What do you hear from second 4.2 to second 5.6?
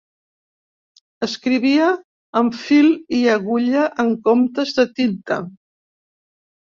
comptes de tinta.